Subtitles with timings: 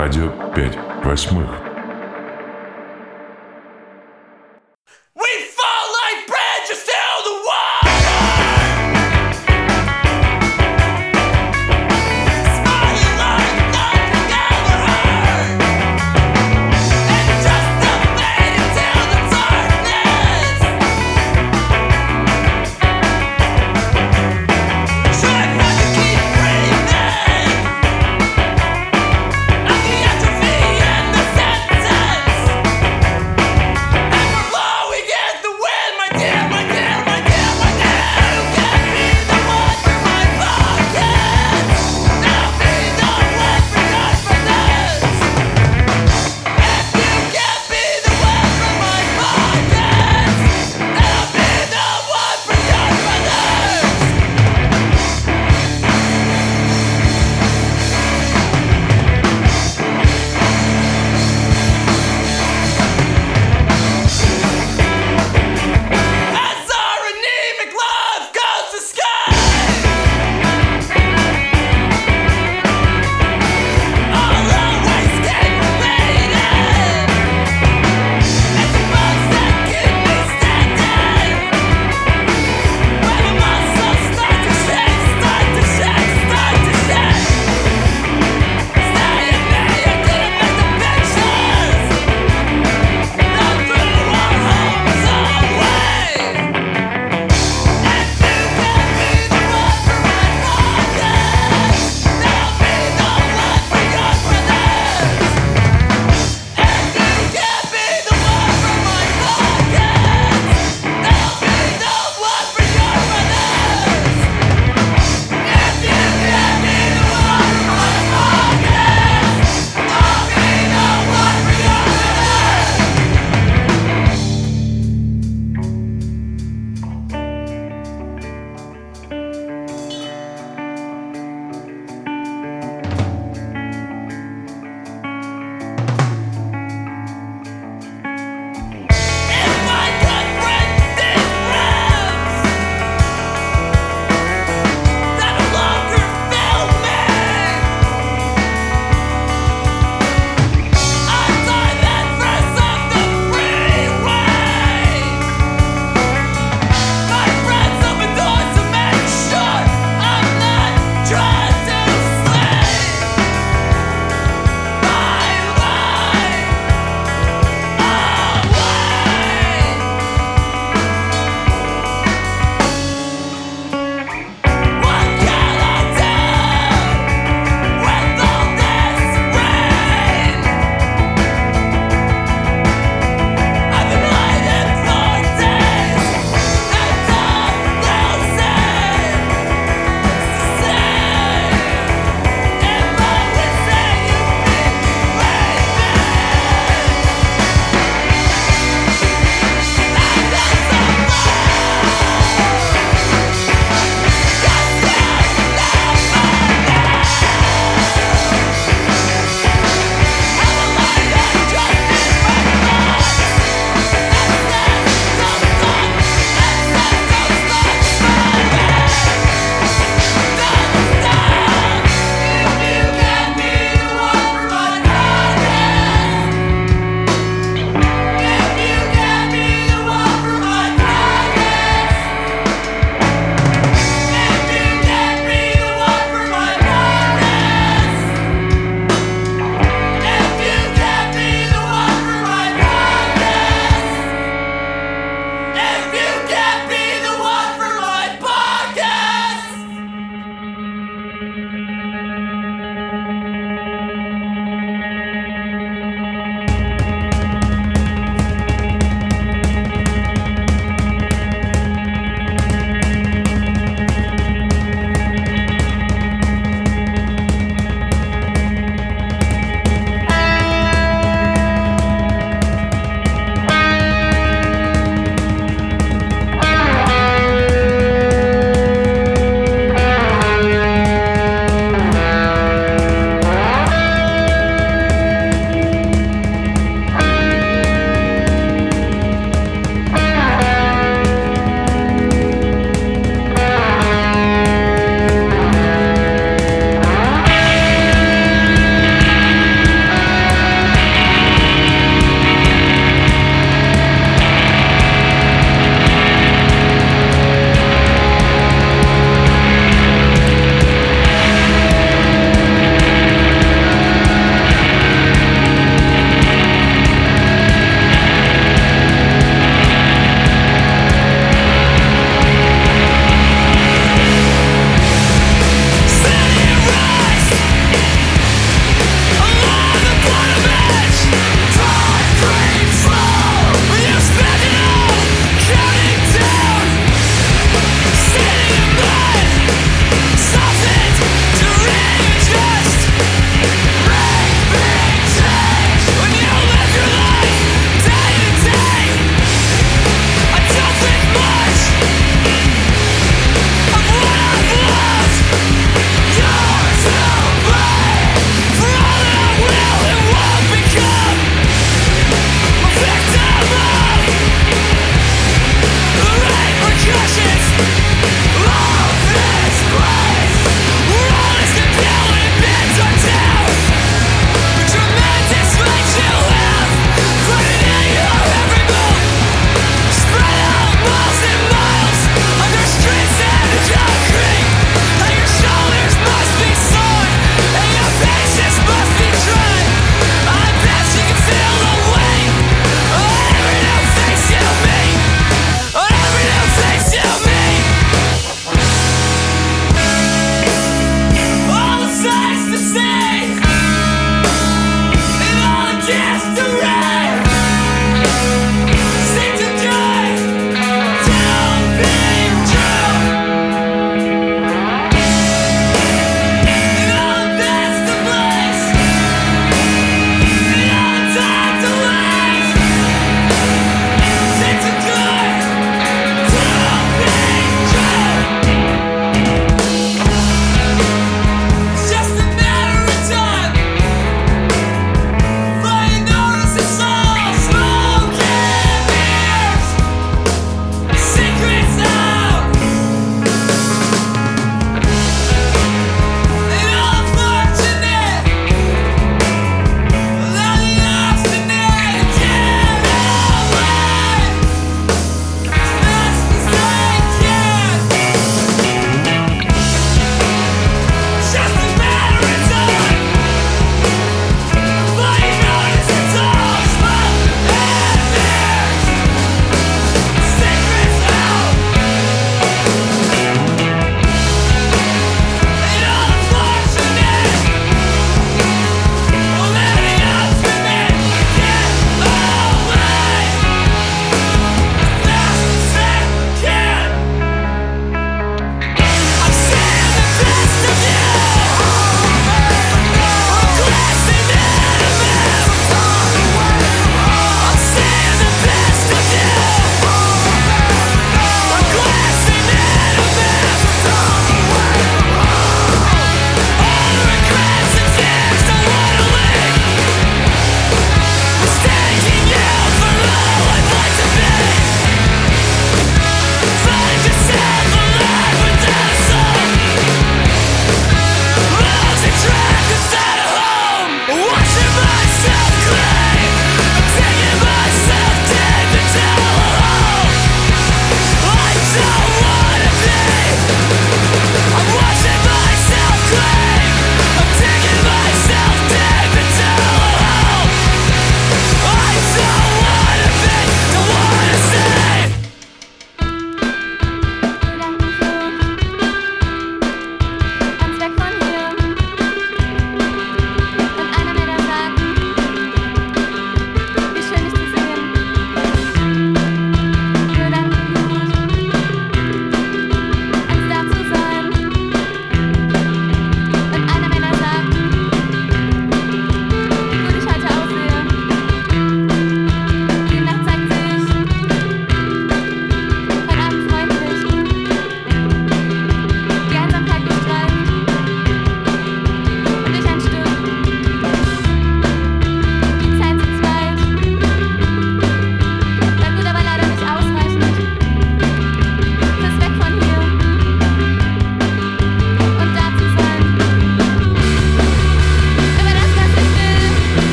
[0.00, 1.67] Радио 5 восьмых.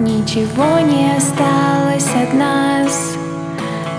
[0.00, 3.16] Ничего не осталось от нас.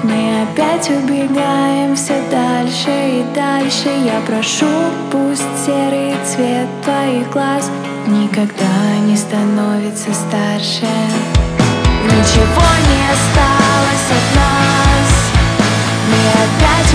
[0.04, 3.90] Мы опять убегаем все дальше и дальше.
[4.04, 4.66] Я прошу,
[5.12, 7.72] пусть серый цвет твоих глаз
[8.08, 10.88] Никогда не становится старше.
[12.04, 13.55] Ничего не осталось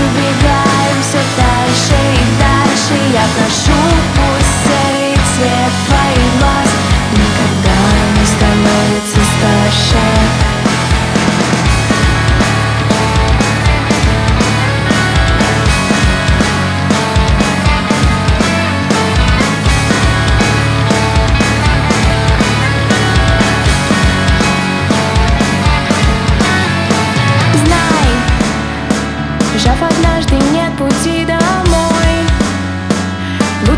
[0.00, 3.78] убегаем все дальше и дальше Я прошу,
[4.14, 6.68] пусть серый цвет твоих глаз
[7.12, 7.78] Никогда
[8.18, 10.49] не становится старше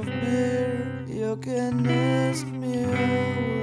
[0.00, 3.61] mir, you can ask me away.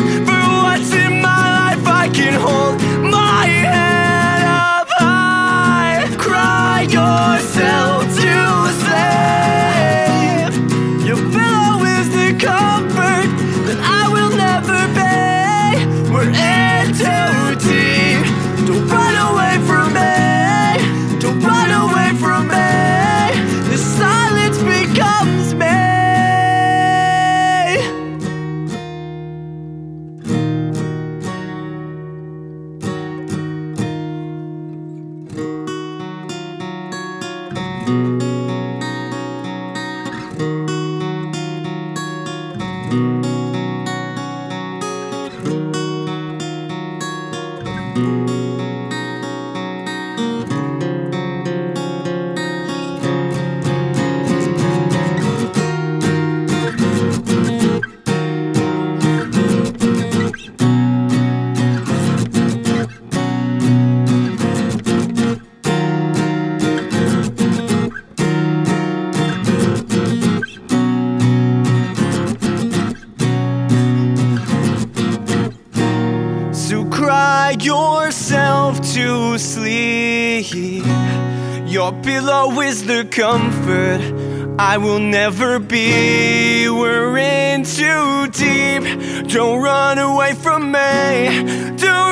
[0.00, 0.29] on
[82.90, 84.00] the comfort.
[84.58, 86.68] I will never be.
[86.68, 88.82] We're in too deep.
[89.28, 91.76] Don't run away from me.
[91.76, 92.09] Do